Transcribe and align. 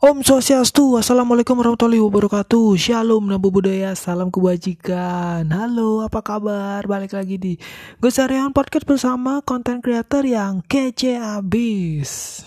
Om 0.00 0.24
Swastiastu, 0.24 0.96
Assalamualaikum 0.96 1.60
warahmatullahi 1.60 2.00
wabarakatuh. 2.00 2.72
Shalom, 2.80 3.20
Namo 3.28 3.52
Buddhaya, 3.52 3.92
salam 3.92 4.32
kebajikan. 4.32 5.44
Halo, 5.52 6.00
apa 6.00 6.24
kabar? 6.24 6.80
Balik 6.88 7.12
lagi 7.12 7.36
di 7.36 7.60
Gosarian 8.00 8.48
Podcast 8.56 8.88
bersama 8.88 9.44
konten 9.44 9.84
creator 9.84 10.24
yang 10.24 10.64
kece 10.64 11.20
abis. 11.20 12.40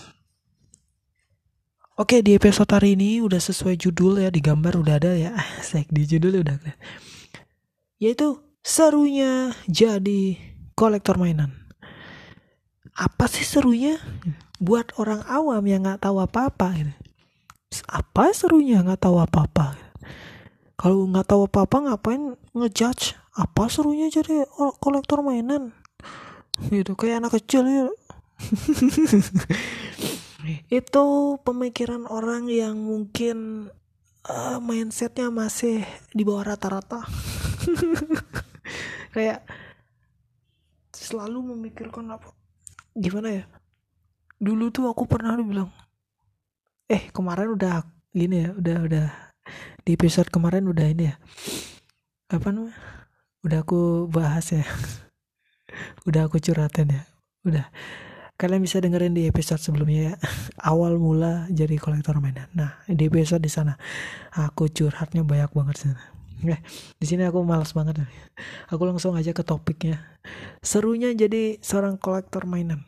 Oke, 1.94 2.26
di 2.26 2.34
episode 2.34 2.74
hari 2.74 2.98
ini 2.98 3.22
udah 3.22 3.38
sesuai 3.38 3.78
judul 3.78 4.18
ya, 4.18 4.34
di 4.34 4.42
gambar 4.42 4.74
udah 4.74 4.94
ada 4.98 5.14
ya. 5.14 5.38
Sek, 5.70 5.94
di 5.94 6.10
judul 6.10 6.42
udah 6.42 6.58
ada. 6.58 6.74
Yaitu, 8.02 8.34
serunya 8.66 9.54
jadi 9.70 10.42
kolektor 10.74 11.22
mainan. 11.22 11.54
Apa 12.98 13.30
sih 13.30 13.46
serunya? 13.46 14.02
Buat 14.58 14.98
orang 14.98 15.22
awam 15.30 15.62
yang 15.70 15.86
gak 15.86 16.02
tahu 16.02 16.18
apa-apa 16.18 16.82
gitu 16.82 17.03
apa 17.90 18.30
serunya? 18.30 18.84
Nggak 18.84 19.08
tahu 19.08 19.18
apa-apa. 19.18 19.74
Kalau 20.78 21.10
nggak 21.10 21.26
tahu 21.26 21.50
apa-apa 21.50 21.90
ngapain 21.90 22.38
ngejudge? 22.54 23.18
Apa 23.34 23.66
serunya 23.66 24.06
jadi 24.12 24.46
kolektor 24.78 25.26
mainan? 25.26 25.74
Gitu 26.70 26.94
kayak 26.94 27.26
anak 27.26 27.42
kecil 27.42 27.66
ya 27.66 27.90
itu 30.68 31.04
pemikiran 31.40 32.04
orang 32.04 32.50
yang 32.50 32.76
mungkin 32.76 33.70
uh, 34.28 34.58
mindsetnya 34.60 35.32
masih 35.32 35.84
di 36.12 36.22
bawah 36.26 36.54
rata-rata. 36.54 37.04
Kayak 39.14 39.46
selalu 40.92 41.54
memikirkan 41.54 42.12
apa 42.12 42.28
gimana 42.94 43.42
ya? 43.42 43.44
Dulu 44.42 44.70
tuh 44.74 44.90
aku 44.90 45.06
pernah 45.06 45.38
bilang 45.38 45.70
eh 46.88 47.08
kemarin 47.10 47.56
udah 47.56 47.84
gini 48.12 48.44
ya 48.44 48.50
udah 48.54 48.76
udah 48.84 49.06
di 49.84 49.90
episode 49.92 50.28
kemarin 50.32 50.64
udah 50.68 50.86
ini 50.88 51.12
ya. 51.12 51.16
Apa 52.32 52.48
namanya? 52.52 52.76
Udah 53.44 53.60
aku 53.60 54.08
bahas 54.08 54.48
ya. 54.48 54.64
Udah 56.08 56.30
aku 56.30 56.40
curhatin 56.40 56.88
ya. 56.88 57.02
Udah. 57.44 57.66
Kalian 58.40 58.64
bisa 58.64 58.80
dengerin 58.80 59.12
di 59.12 59.28
episode 59.28 59.60
sebelumnya 59.60 60.12
ya. 60.12 60.14
Awal 60.72 60.96
mula 60.96 61.44
jadi 61.52 61.76
kolektor 61.76 62.16
mainan. 62.24 62.48
Nah 62.56 62.80
di 62.88 63.04
episode 63.04 63.44
di 63.44 63.52
sana. 63.52 63.76
Aku 64.32 64.72
curhatnya 64.72 65.20
banyak 65.20 65.52
banget 65.52 65.76
sana. 65.76 66.00
Eh, 66.44 66.60
di 66.96 67.06
sini 67.08 67.24
aku 67.28 67.44
malas 67.44 67.76
banget. 67.76 68.04
Aku 68.72 68.84
langsung 68.88 69.12
aja 69.16 69.36
ke 69.36 69.44
topiknya. 69.44 70.00
Serunya 70.64 71.12
jadi 71.12 71.60
seorang 71.60 72.00
kolektor 72.00 72.48
mainan. 72.48 72.80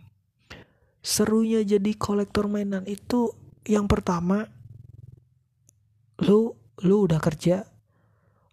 Serunya 1.05 1.61
jadi 1.63 1.93
kolektor 1.97 2.49
mainan 2.49 2.89
itu 2.89 3.33
yang 3.67 3.91
pertama 3.91 4.47
lu 6.23 6.55
lu 6.81 6.97
udah 7.05 7.21
kerja 7.21 7.67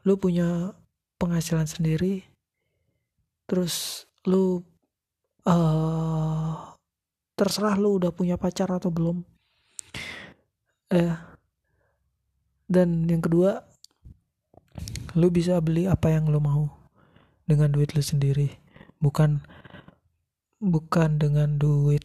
lu 0.04 0.20
punya 0.20 0.76
penghasilan 1.22 1.70
sendiri 1.70 2.26
terus 3.48 4.04
lu 4.28 4.64
uh, 5.48 6.74
terserah 7.36 7.76
lu 7.76 8.00
udah 8.00 8.12
punya 8.16 8.40
pacar 8.40 8.72
atau 8.72 8.90
belum. 8.94 9.24
Eh 10.94 11.16
dan 12.70 13.06
yang 13.06 13.22
kedua 13.22 13.62
lu 15.14 15.30
bisa 15.30 15.60
beli 15.62 15.86
apa 15.86 16.10
yang 16.10 16.32
lu 16.32 16.40
mau 16.42 16.72
dengan 17.46 17.70
duit 17.70 17.94
lu 17.94 18.04
sendiri. 18.04 18.56
Bukan 19.04 19.44
bukan 20.64 21.20
dengan 21.20 21.60
duit 21.60 22.04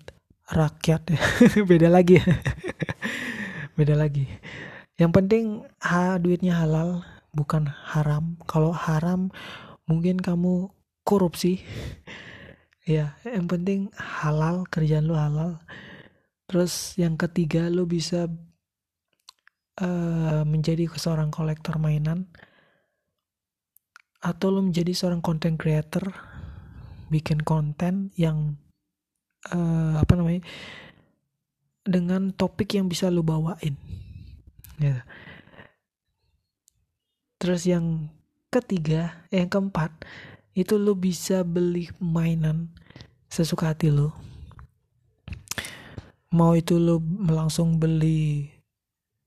rakyat 0.50 1.02
ya. 1.14 1.20
Beda 1.70 1.88
lagi. 1.92 2.18
ya 2.18 2.26
beda 3.78 3.94
lagi. 3.94 4.26
Yang 4.98 5.12
penting 5.14 5.44
ha 5.78 6.18
duitnya 6.18 6.58
halal 6.58 7.06
bukan 7.30 7.70
haram. 7.70 8.34
Kalau 8.50 8.74
haram 8.74 9.30
mungkin 9.86 10.18
kamu 10.18 10.74
korupsi. 11.06 11.62
Ya 12.88 13.20
yang 13.20 13.44
penting 13.52 13.92
halal 14.00 14.64
kerjaan 14.64 15.04
lu 15.04 15.12
halal. 15.12 15.60
Terus 16.48 16.96
yang 16.96 17.20
ketiga 17.20 17.68
lu 17.68 17.84
bisa 17.84 18.32
uh, 19.76 20.42
menjadi 20.48 20.88
seorang 20.96 21.28
kolektor 21.28 21.76
mainan. 21.76 22.32
Atau 24.24 24.56
lu 24.56 24.64
menjadi 24.64 24.96
seorang 24.96 25.20
content 25.20 25.60
creator 25.60 26.16
bikin 27.12 27.44
konten 27.44 28.08
yang 28.16 28.56
uh, 29.52 30.00
apa 30.00 30.12
namanya 30.16 30.40
dengan 31.88 32.28
topik 32.36 32.76
yang 32.76 32.92
bisa 32.92 33.08
lu 33.08 33.24
bawain. 33.24 33.72
Ya. 34.76 35.08
Terus 37.40 37.64
yang 37.64 38.12
ketiga 38.52 39.24
eh, 39.32 39.40
yang 39.40 39.48
keempat 39.48 40.04
itu 40.52 40.76
lu 40.76 40.92
bisa 40.92 41.40
beli 41.48 41.88
mainan 41.96 42.68
sesuka 43.32 43.72
hati 43.72 43.88
lu. 43.88 44.12
Mau 46.28 46.52
itu 46.52 46.76
lu 46.76 47.00
langsung 47.24 47.80
beli 47.80 48.52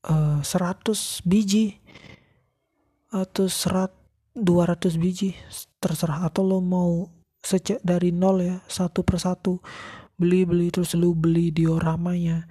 uh, 0.06 0.38
eh, 0.38 0.46
100 0.46 1.26
biji 1.26 1.82
atau 3.10 3.50
serat 3.50 3.90
200 4.38 5.02
biji 5.02 5.34
terserah. 5.82 6.22
Atau 6.22 6.46
lo 6.46 6.62
mau 6.62 7.10
sejak 7.42 7.82
dari 7.82 8.14
nol 8.14 8.38
ya 8.38 8.56
satu 8.70 9.02
persatu 9.02 9.58
beli 10.22 10.46
beli 10.46 10.70
terus 10.70 10.94
lu 10.94 11.18
beli 11.18 11.50
dioramanya. 11.50 12.46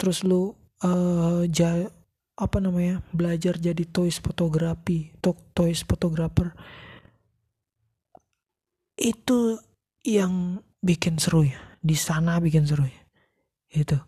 Terus 0.00 0.24
lu 0.24 0.56
uh, 0.80 1.44
ja, 1.52 1.84
apa 2.40 2.56
namanya 2.64 3.04
belajar 3.12 3.60
jadi 3.60 3.84
toys 3.84 4.16
fotografi 4.16 5.12
to 5.20 5.36
toys 5.52 5.84
photographer 5.84 6.56
itu 8.96 9.60
yang 10.08 10.64
bikin 10.80 11.20
seru 11.20 11.44
ya. 11.44 11.60
Di 11.84 11.92
sana 11.92 12.40
bikin 12.40 12.64
seru 12.64 12.88
ya. 12.88 13.02
Itu 13.68 14.00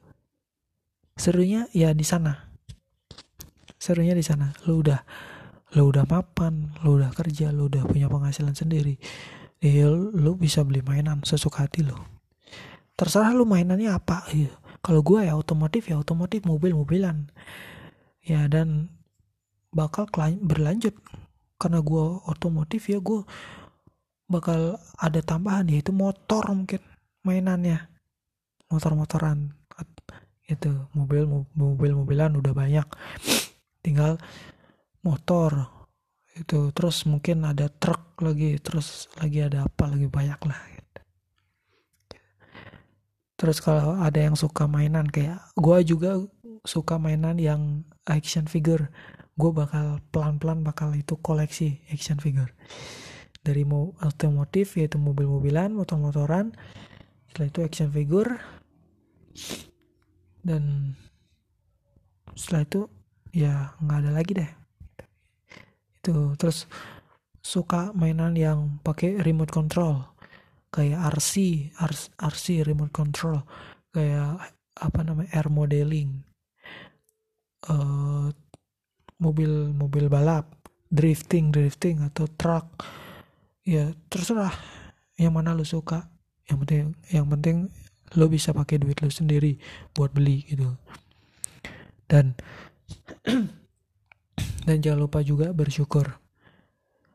serunya 1.20 1.68
ya 1.76 1.92
di 1.92 2.08
sana. 2.08 2.48
Serunya 3.76 4.16
di 4.16 4.24
sana. 4.24 4.56
Lu 4.64 4.80
udah 4.80 5.04
lu 5.76 5.92
udah 5.92 6.08
mapan 6.08 6.72
lu 6.80 6.96
udah 6.96 7.12
kerja 7.12 7.52
lu 7.52 7.68
udah 7.68 7.84
punya 7.84 8.08
penghasilan 8.08 8.56
sendiri 8.56 8.96
ya 9.58 9.90
lu 9.90 10.38
bisa 10.38 10.62
beli 10.62 10.82
mainan 10.86 11.22
sesuka 11.26 11.66
hati 11.66 11.82
lo 11.82 12.18
terserah 12.98 13.30
lu 13.30 13.46
mainannya 13.46 13.94
apa 13.94 14.26
gitu. 14.34 14.50
kalau 14.82 15.06
gue 15.06 15.30
ya 15.30 15.38
otomotif 15.38 15.86
ya 15.86 16.02
otomotif 16.02 16.42
mobil-mobilan. 16.42 17.30
Ya 18.26 18.50
dan 18.50 18.90
bakal 19.70 20.10
berlanjut. 20.42 20.98
Karena 21.62 21.78
gue 21.78 22.04
otomotif 22.26 22.90
ya 22.90 22.98
gue 22.98 23.22
bakal 24.26 24.82
ada 24.98 25.20
tambahan 25.22 25.70
yaitu 25.70 25.94
motor 25.94 26.42
mungkin 26.50 26.82
mainannya. 27.22 27.86
Motor-motoran 28.68 29.54
itu 30.50 30.70
mobil 30.90 31.46
mobil-mobilan 31.54 32.34
udah 32.34 32.52
banyak. 32.52 32.86
Tinggal 33.86 34.18
motor 35.06 35.70
itu 36.40 36.70
terus 36.72 37.04
mungkin 37.04 37.44
ada 37.44 37.66
truk 37.68 38.18
lagi 38.22 38.58
terus 38.62 39.10
lagi 39.18 39.42
ada 39.42 39.66
apa 39.66 39.90
lagi 39.90 40.06
banyak 40.06 40.40
lah 40.46 40.60
gitu. 40.74 41.00
terus 43.38 43.58
kalau 43.62 43.98
ada 43.98 44.18
yang 44.18 44.34
suka 44.34 44.66
mainan 44.66 45.06
kayak 45.06 45.38
gue 45.54 45.78
juga 45.86 46.18
suka 46.66 46.98
mainan 46.98 47.38
yang 47.38 47.86
action 48.08 48.48
figure. 48.48 48.90
Gue 49.38 49.54
bakal 49.54 50.02
pelan-pelan 50.10 50.66
bakal 50.66 50.90
itu 50.96 51.14
koleksi 51.20 51.78
action 51.88 52.18
figure. 52.18 52.50
Dari 53.40 53.62
mau 53.62 53.94
otomotif 54.02 54.74
yaitu 54.76 54.98
mobil-mobilan 54.98 55.72
motor-motoran 55.72 56.52
setelah 57.30 57.48
itu 57.48 57.60
action 57.62 57.88
figure 57.94 58.36
dan 60.42 60.94
setelah 62.34 62.62
itu 62.66 62.80
ya 63.30 63.78
nggak 63.78 63.98
ada 64.02 64.10
lagi 64.10 64.32
deh 64.34 64.50
gitu. 66.08 66.32
Terus 66.40 66.64
suka 67.44 67.92
mainan 67.92 68.32
yang 68.32 68.80
pakai 68.80 69.20
remote 69.20 69.52
control. 69.52 70.08
Kayak 70.72 71.16
RC 71.16 71.32
RC 72.16 72.64
remote 72.64 72.92
control. 72.92 73.44
Kayak 73.92 74.52
apa 74.80 75.00
namanya 75.04 75.28
air 75.36 75.48
modeling. 75.52 76.24
Uh, 77.68 78.32
mobil 79.20 79.72
mobil 79.76 80.08
balap. 80.08 80.48
Drifting 80.88 81.52
drifting 81.52 82.00
atau 82.00 82.24
truck. 82.40 82.80
Ya 83.68 83.92
terserah 84.08 84.56
yang 85.20 85.36
mana 85.36 85.52
lo 85.52 85.68
suka. 85.68 86.08
Yang 86.48 86.58
penting 86.64 86.84
yang 87.12 87.26
penting 87.28 87.56
lo 88.16 88.24
bisa 88.32 88.56
pakai 88.56 88.80
duit 88.80 88.96
lo 89.04 89.12
sendiri 89.12 89.60
buat 89.92 90.16
beli 90.16 90.48
gitu. 90.48 90.72
Dan 92.08 92.32
Dan 94.68 94.84
jangan 94.84 95.08
lupa 95.08 95.24
juga 95.24 95.56
bersyukur 95.56 96.20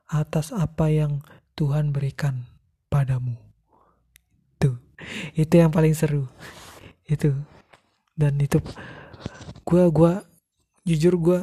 atas 0.09 0.49
apa 0.49 0.89
yang 0.89 1.21
Tuhan 1.53 1.93
berikan 1.93 2.49
padamu. 2.89 3.37
Itu, 4.57 4.81
itu 5.37 5.53
yang 5.53 5.69
paling 5.69 5.93
seru. 5.93 6.25
Itu 7.05 7.37
dan 8.13 8.37
itu 8.37 8.61
gue 9.65 9.83
gue 9.89 10.13
jujur 10.85 11.13
gue 11.17 11.39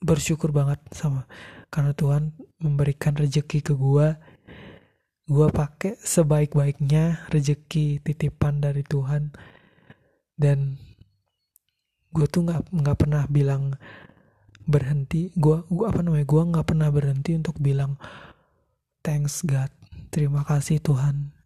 bersyukur 0.00 0.52
banget 0.52 0.80
sama 0.96 1.28
karena 1.68 1.92
Tuhan 1.92 2.32
memberikan 2.56 3.12
rezeki 3.12 3.60
ke 3.60 3.74
gue 3.76 4.16
gue 5.26 5.48
pakai 5.50 5.98
sebaik-baiknya 6.00 7.28
rezeki 7.28 8.00
titipan 8.00 8.62
dari 8.62 8.86
Tuhan 8.86 9.34
dan 10.38 10.80
gue 12.16 12.24
tuh 12.32 12.48
nggak 12.48 12.72
nggak 12.72 12.96
pernah 12.96 13.28
bilang 13.28 13.76
berhenti. 14.64 15.28
Gue 15.36 15.60
gue 15.68 15.84
apa 15.84 16.00
namanya 16.00 16.24
gue 16.24 16.42
nggak 16.48 16.66
pernah 16.66 16.88
berhenti 16.88 17.36
untuk 17.36 17.60
bilang 17.60 18.00
thanks 19.04 19.44
God 19.44 19.68
terima 20.08 20.40
kasih 20.48 20.80
Tuhan. 20.80 21.36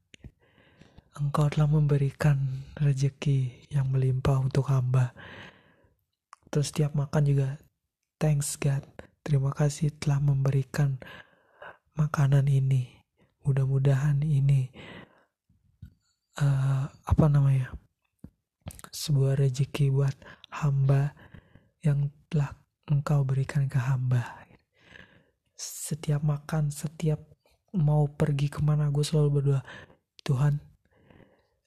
Engkau 1.19 1.51
telah 1.51 1.67
memberikan 1.67 2.39
rezeki 2.79 3.67
yang 3.75 3.91
melimpah 3.91 4.39
untuk 4.39 4.71
hamba. 4.71 5.11
Terus 6.55 6.71
setiap 6.71 6.95
makan 6.95 7.27
juga 7.27 7.59
thanks 8.23 8.55
God 8.55 8.87
terima 9.27 9.51
kasih 9.51 9.91
telah 9.99 10.23
memberikan 10.23 11.03
makanan 11.99 12.47
ini 12.47 13.01
mudah-mudahan 13.45 14.21
ini 14.23 14.71
uh, 16.41 16.89
apa 16.89 17.25
namanya 17.29 17.73
sebuah 18.91 19.39
rezeki 19.39 19.93
buat 19.93 20.15
hamba 20.51 21.15
yang 21.81 22.11
telah 22.29 22.55
engkau 22.91 23.23
berikan 23.23 23.71
ke 23.71 23.79
hamba 23.79 24.23
setiap 25.61 26.25
makan 26.25 26.73
setiap 26.73 27.21
mau 27.77 28.09
pergi 28.09 28.49
ke 28.49 28.61
mana 28.65 28.89
gue 28.89 29.05
selalu 29.05 29.29
berdoa 29.41 29.63
Tuhan 30.25 30.59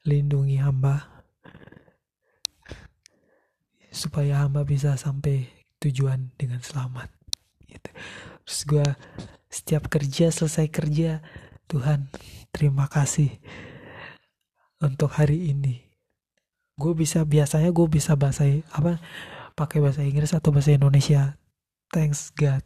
lindungi 0.04 0.60
hamba 0.60 1.24
supaya 3.94 4.44
hamba 4.44 4.66
bisa 4.66 4.98
sampai 4.98 5.48
tujuan 5.80 6.34
dengan 6.36 6.60
selamat 6.60 7.08
gitu. 7.70 7.90
terus 8.44 8.62
gue 8.66 8.88
setiap 9.54 9.86
kerja 9.86 10.34
selesai 10.34 10.66
kerja 10.74 11.22
Tuhan, 11.70 12.10
terima 12.50 12.90
kasih 12.90 13.30
untuk 14.82 15.14
hari 15.14 15.54
ini. 15.54 15.93
Gue 16.80 16.94
bisa 16.98 17.22
biasanya 17.24 17.70
gue 17.70 17.88
bisa 17.88 18.18
bahasa 18.18 18.50
apa 18.74 18.98
pakai 19.54 19.80
bahasa 19.82 20.02
Inggris 20.02 20.34
atau 20.34 20.50
bahasa 20.50 20.74
Indonesia. 20.74 21.38
Thanks 21.94 22.34
God, 22.34 22.66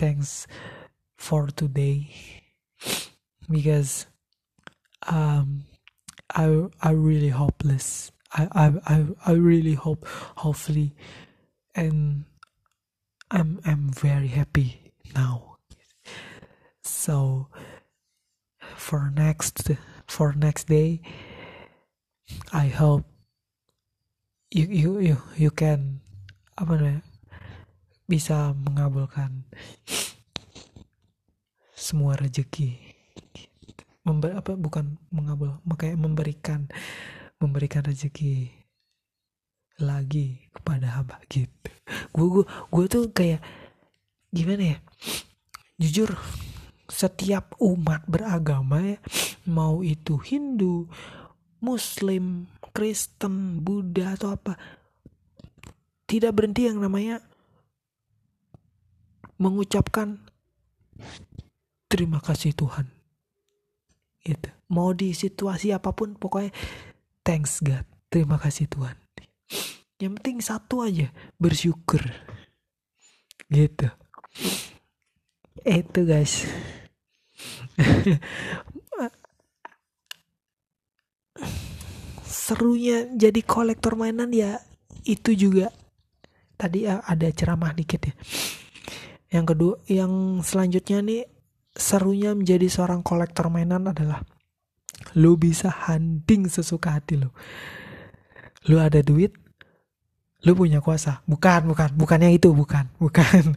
thanks 0.00 0.48
for 1.20 1.52
today 1.52 2.08
because 3.48 4.08
um 5.04 5.68
I 6.32 6.68
I 6.80 6.90
really 6.96 7.28
hopeless. 7.28 8.10
I 8.32 8.48
I 8.52 8.66
I, 8.88 8.96
I 9.28 9.32
really 9.36 9.76
hope 9.76 10.08
hopefully 10.40 10.96
and 11.76 12.24
I'm 13.30 13.60
I'm 13.64 13.92
very 13.92 14.28
happy 14.28 14.92
now. 15.14 15.60
So 16.82 17.48
for 18.76 19.12
next 19.12 19.70
for 20.08 20.32
next 20.32 20.68
day 20.68 21.00
I 22.52 22.68
hope 22.68 23.04
you 24.54 24.70
you 24.70 24.90
you 25.02 25.16
you 25.34 25.50
can 25.50 25.98
apa 26.54 26.78
namanya 26.78 27.02
bisa 28.06 28.54
mengabulkan 28.54 29.42
semua 31.74 32.14
rezeki 32.14 32.94
Member, 34.04 34.36
apa 34.36 34.52
bukan 34.52 35.00
mengabul 35.08 35.64
kayak 35.80 35.96
memberikan 35.96 36.68
memberikan 37.40 37.80
rezeki 37.88 38.52
lagi 39.80 40.52
kepada 40.52 41.00
hamba 41.00 41.16
gitu. 41.32 41.48
Gue 42.12 42.28
gue 42.28 42.44
gue 42.44 42.84
tuh 42.84 43.04
kayak 43.16 43.40
gimana 44.28 44.76
ya 44.76 44.78
jujur 45.80 46.12
setiap 46.84 47.56
umat 47.64 48.04
beragama 48.04 48.94
ya 48.94 48.98
mau 49.48 49.80
itu 49.80 50.20
Hindu, 50.20 50.84
Muslim, 51.64 52.44
Kristen, 52.74 53.62
Buddha 53.62 54.18
atau 54.18 54.34
apa 54.34 54.58
tidak 56.10 56.34
berhenti 56.36 56.66
yang 56.66 56.82
namanya 56.82 57.22
mengucapkan 59.38 60.20
terima 61.86 62.18
kasih 62.18 62.50
Tuhan. 62.54 62.90
Itu. 64.24 64.50
Mau 64.72 64.90
di 64.96 65.14
situasi 65.14 65.70
apa 65.70 65.94
pun 65.94 66.16
pokoknya 66.18 66.50
thanks 67.22 67.62
God. 67.62 67.86
Terima 68.10 68.38
kasih 68.38 68.66
Tuhan. 68.66 68.96
Yang 70.02 70.12
penting 70.20 70.38
satu 70.42 70.82
aja, 70.82 71.10
bersyukur. 71.38 72.02
Gitu. 73.46 73.86
Itu 75.62 76.00
guys. 76.02 76.46
Serunya 82.44 83.08
jadi 83.16 83.40
kolektor 83.40 83.96
mainan 83.96 84.28
ya 84.28 84.60
itu 85.08 85.32
juga 85.32 85.72
tadi 86.60 86.84
ya 86.84 87.00
ada 87.00 87.24
ceramah 87.32 87.72
dikit 87.72 88.12
ya. 88.12 88.14
Yang 89.32 89.46
kedua, 89.56 89.74
yang 89.88 90.12
selanjutnya 90.44 91.00
nih 91.00 91.22
serunya 91.72 92.36
menjadi 92.36 92.68
seorang 92.68 93.00
kolektor 93.00 93.48
mainan 93.48 93.88
adalah 93.88 94.20
lu 95.16 95.40
bisa 95.40 95.72
hunting 95.72 96.52
sesuka 96.52 97.00
hati 97.00 97.16
lu. 97.18 97.32
Lu 98.68 98.76
ada 98.76 99.00
duit, 99.00 99.32
lu 100.44 100.52
punya 100.52 100.84
kuasa. 100.84 101.24
Bukan, 101.24 101.64
bukan, 101.72 101.96
bukan 101.96 102.18
yang 102.20 102.36
itu, 102.36 102.52
bukan, 102.52 102.92
bukan. 103.00 103.56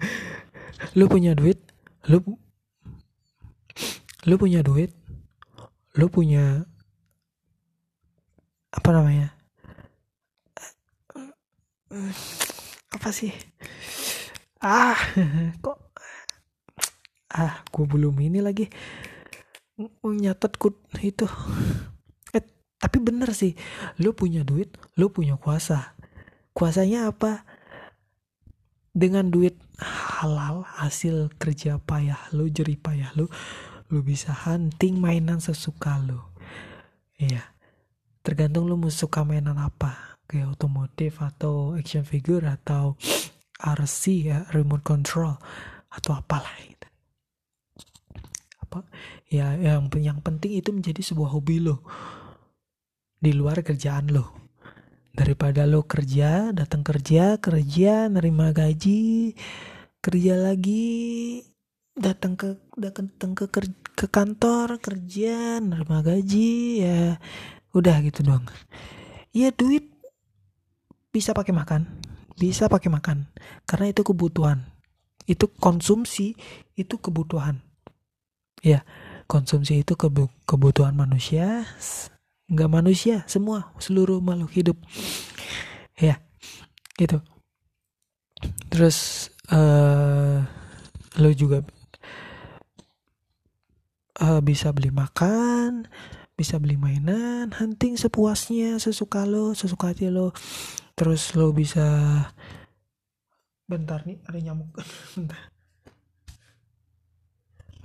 lu 0.98 1.12
punya 1.12 1.36
duit, 1.36 1.60
lu 2.08 2.24
lu 4.28 4.36
punya 4.36 4.60
duit 4.60 4.92
lu 5.98 6.14
punya 6.14 6.62
apa 8.74 8.90
namanya? 8.92 9.32
Apa 12.92 13.10
sih? 13.16 13.32
Ah 14.60 14.98
kok? 15.64 15.80
Ah 17.32 17.64
gue 17.72 17.86
belum 17.88 18.16
ini 18.20 18.44
lagi. 18.44 18.68
Nyatet 20.04 20.60
kut 20.60 20.76
itu. 21.00 21.24
Eh 22.36 22.44
tapi 22.82 22.98
bener 23.00 23.32
sih. 23.32 23.56
Lu 24.04 24.12
punya 24.12 24.44
duit 24.44 24.76
lu 25.00 25.08
punya 25.14 25.40
kuasa. 25.40 25.96
Kuasanya 26.52 27.08
apa? 27.14 27.48
Dengan 28.92 29.30
duit 29.30 29.56
halal 29.78 30.66
hasil 30.66 31.30
kerja 31.38 31.78
payah 31.78 32.18
lu 32.34 32.50
jerih 32.50 32.82
payah 32.82 33.14
lu 33.14 33.30
lu 33.94 34.02
bisa 34.02 34.34
hunting 34.34 34.98
mainan 35.00 35.40
sesuka 35.40 36.02
lu. 36.02 36.20
Iya 37.18 37.57
tergantung 38.28 38.68
lu 38.68 38.76
suka 38.92 39.24
mainan 39.24 39.56
apa. 39.56 40.20
Kayak 40.28 40.60
otomotif 40.60 41.24
atau 41.24 41.80
action 41.80 42.04
figure 42.04 42.44
atau 42.44 43.00
RC 43.80 44.02
ya 44.28 44.44
remote 44.52 44.84
control 44.84 45.40
atau 45.88 46.12
apalah 46.12 46.52
gitu. 46.60 46.88
apa? 48.68 48.84
Ya 49.32 49.56
yang 49.56 49.88
yang 49.96 50.20
penting 50.20 50.60
itu 50.60 50.76
menjadi 50.76 51.00
sebuah 51.00 51.32
hobi 51.32 51.64
lo 51.64 51.88
di 53.18 53.32
luar 53.32 53.64
kerjaan 53.64 54.12
lo 54.12 54.52
daripada 55.18 55.66
lo 55.66 55.90
kerja 55.90 56.54
datang 56.54 56.86
kerja 56.86 57.42
kerja 57.42 58.06
nerima 58.06 58.54
gaji 58.54 59.34
kerja 59.98 60.38
lagi 60.38 61.42
datang 61.98 62.38
ke 62.38 62.62
datang 62.78 63.34
ke 63.34 63.50
ke 63.98 64.06
kantor 64.14 64.78
kerja 64.78 65.58
nerima 65.58 66.06
gaji 66.06 66.86
ya 66.86 67.18
udah 67.78 68.02
gitu 68.02 68.26
dong 68.26 68.44
ya 69.32 69.54
duit 69.54 69.98
bisa 71.18 71.34
pakai 71.34 71.50
makan. 71.50 71.82
Bisa 72.38 72.70
pakai 72.70 72.94
makan. 72.94 73.26
Karena 73.66 73.90
itu 73.90 74.06
kebutuhan. 74.06 74.62
Itu 75.26 75.50
konsumsi 75.58 76.38
itu 76.78 77.02
kebutuhan. 77.02 77.58
Ya 78.62 78.86
konsumsi 79.26 79.82
itu 79.82 79.98
kebutuhan 80.46 80.94
manusia. 80.94 81.66
Nggak 82.48 82.70
manusia 82.70 83.26
semua 83.26 83.74
seluruh 83.82 84.22
makhluk 84.22 84.54
hidup. 84.54 84.78
Ya 85.98 86.22
gitu. 87.02 87.18
Terus 88.70 89.30
uh, 89.50 90.46
lo 91.18 91.30
juga 91.34 91.66
uh, 94.22 94.42
bisa 94.46 94.70
beli 94.70 94.94
makan 94.94 95.90
bisa 96.38 96.62
beli 96.62 96.78
mainan 96.78 97.50
hunting 97.50 97.98
sepuasnya 97.98 98.78
sesuka 98.78 99.26
lo 99.26 99.58
sesuka 99.58 99.90
hati 99.90 100.14
lo. 100.14 100.38
Terus 100.94 101.34
lo 101.34 101.50
bisa 101.50 101.84
bentar 103.66 104.06
nih 104.06 104.22
ada 104.30 104.38
nyamuk. 104.38 104.70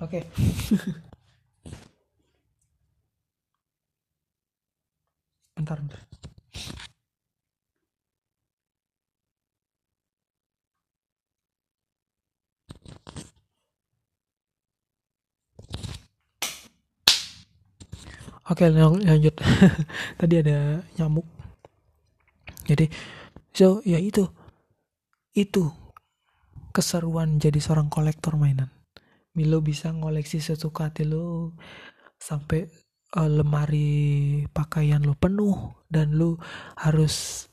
Oke. 0.05 0.21
Okay. 0.21 0.23
bentar 5.57 5.79
bentar 5.79 6.01
oke 18.49 18.63
lanjut. 18.69 19.35
Tadi 20.19 20.35
ada 20.39 20.83
nyamuk. 20.99 21.27
Jadi 22.67 22.87
so 23.53 23.79
ya 23.83 23.99
itu. 23.99 24.27
Itu 25.33 25.73
keseruan 26.73 27.37
jadi 27.37 27.61
seorang 27.61 27.87
kolektor 27.87 28.35
mainan. 28.35 28.73
Milo 29.33 29.61
bisa 29.65 29.89
ngoleksi 29.89 30.41
sesuka 30.41 30.89
hati 30.89 31.09
lo 31.09 31.57
sampai 32.21 32.69
uh, 33.17 33.29
lemari 33.29 34.45
pakaian 34.53 35.01
lo 35.01 35.17
penuh 35.17 35.73
dan 35.89 36.13
lo 36.17 36.37
harus 36.77 37.47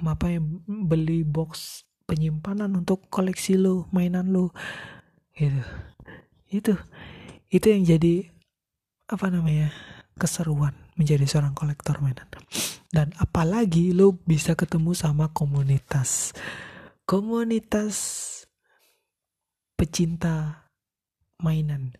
apa 0.00 0.32
ya 0.32 0.40
beli 0.64 1.28
box 1.28 1.84
penyimpanan 2.08 2.72
untuk 2.72 3.08
koleksi 3.12 3.60
lo 3.60 3.84
mainan 3.92 4.32
lo. 4.32 4.52
Gitu. 5.36 5.60
Itu 6.48 6.72
itu 7.52 7.66
yang 7.68 7.84
jadi 7.84 8.32
apa 9.10 9.26
namanya 9.28 9.74
keseruan 10.20 10.76
menjadi 11.00 11.24
seorang 11.24 11.56
kolektor 11.56 11.96
mainan. 12.04 12.28
Dan 12.92 13.16
apalagi 13.16 13.96
lo 13.96 14.20
bisa 14.20 14.52
ketemu 14.52 14.92
sama 14.92 15.32
komunitas. 15.32 16.36
Komunitas 17.08 17.96
pecinta 19.80 20.68
mainan. 21.40 21.96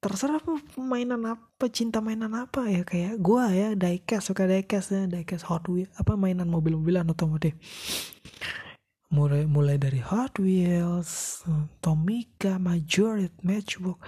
Terserah 0.00 0.40
mainan 0.80 1.26
apa 1.28 1.68
cinta 1.68 2.00
mainan 2.00 2.32
apa 2.32 2.64
ya 2.70 2.86
kayak 2.86 3.20
gua 3.20 3.52
ya 3.52 3.76
diecast 3.76 4.32
suka 4.32 4.48
diecast 4.48 4.96
ya 4.96 5.04
diecast 5.04 5.44
Hot 5.50 5.68
Wheels 5.68 5.92
apa 5.98 6.16
mainan 6.16 6.48
mobil-mobilan 6.48 7.04
otomotif. 7.10 7.52
Mulai 9.10 9.44
mulai 9.44 9.76
dari 9.76 10.00
Hot 10.00 10.38
Wheels 10.40 11.42
Tomica 11.82 12.56
Majorit 12.56 13.34
Matchbox 13.44 13.98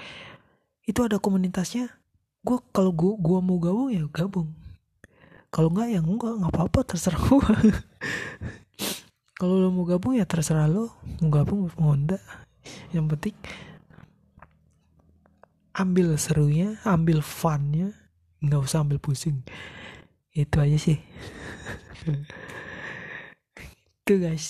itu 0.86 1.00
ada 1.04 1.18
komunitasnya 1.20 2.01
gua 2.42 2.58
kalau 2.74 2.90
gua 2.90 3.14
gua 3.18 3.38
mau 3.38 3.58
gabung 3.62 3.90
ya 3.94 4.04
gabung. 4.10 4.50
Kalau 5.52 5.68
enggak 5.70 5.88
ya 5.94 6.00
enggak 6.02 6.32
nggak 6.42 6.52
apa-apa 6.52 6.78
terserah 6.82 7.22
gua. 7.30 7.46
Kalau 9.38 9.58
lo 9.58 9.68
mau 9.74 9.86
gabung 9.86 10.14
ya 10.14 10.26
terserah 10.26 10.66
lo 10.66 10.94
mau 11.22 11.30
gabung 11.30 11.70
mau 11.78 11.94
enggak 11.94 12.22
yang 12.94 13.10
penting 13.10 13.34
ambil 15.72 16.14
serunya 16.20 16.78
ambil 16.84 17.24
funnya. 17.24 17.96
Nggak 18.42 18.60
usah 18.66 18.82
ambil 18.82 18.98
pusing. 18.98 19.46
Itu 20.34 20.58
aja 20.58 20.76
sih. 20.76 20.98
Itu 24.02 24.12
guys. 24.18 24.48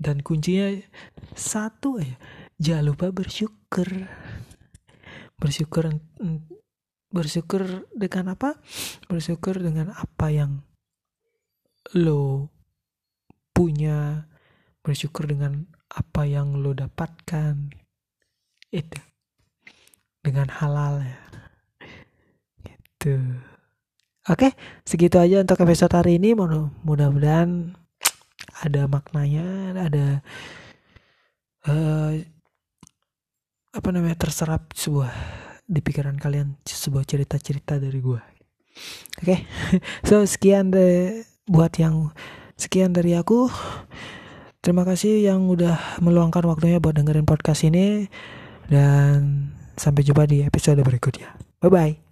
Dan 0.00 0.24
kuncinya 0.24 0.72
satu 1.36 2.00
aja 2.00 2.16
jangan 2.58 2.94
lupa 2.94 3.12
bersyukur. 3.12 3.86
Bersyukur 5.38 5.92
bersyukur 7.12 7.86
dengan 7.92 8.34
apa? 8.34 8.58
Bersyukur 9.06 9.60
dengan 9.60 9.92
apa 9.92 10.32
yang 10.32 10.64
lo 11.94 12.48
punya. 13.52 14.26
Bersyukur 14.82 15.30
dengan 15.30 15.68
apa 15.92 16.26
yang 16.26 16.58
lo 16.58 16.72
dapatkan. 16.74 17.70
Itu. 18.72 19.00
Dengan 20.24 20.48
halal 20.50 21.04
ya. 21.04 21.20
Gitu. 22.66 23.14
Oke 24.30 24.54
segitu 24.86 25.18
aja 25.18 25.42
untuk 25.42 25.60
episode 25.62 25.92
hari 25.92 26.16
ini. 26.18 26.32
Mudah-mudahan 26.32 27.74
ada 28.62 28.82
maknanya 28.86 29.74
ada 29.74 30.06
uh, 31.66 32.14
apa 33.72 33.88
namanya 33.90 34.14
terserap 34.14 34.70
sebuah 34.78 35.10
di 35.72 35.80
pikiran 35.80 36.20
kalian 36.20 36.60
sebuah 36.68 37.08
cerita-cerita 37.08 37.80
dari 37.80 37.96
gue 37.96 38.20
oke 38.20 39.24
okay? 39.24 39.48
so 40.08 40.20
sekian 40.28 40.68
deh 40.68 41.24
buat 41.48 41.72
yang 41.80 42.12
sekian 42.60 42.92
dari 42.92 43.16
aku 43.16 43.48
terima 44.60 44.84
kasih 44.84 45.24
yang 45.24 45.48
udah 45.48 45.98
meluangkan 46.04 46.44
waktunya 46.44 46.76
buat 46.76 46.94
dengerin 47.00 47.24
podcast 47.24 47.64
ini 47.64 48.12
dan 48.68 49.50
Sampai 49.76 50.04
jumpa 50.04 50.28
di 50.28 50.44
episode 50.44 50.80
berikutnya. 50.84 51.32
Bye 51.60 51.70
bye. 51.72 52.11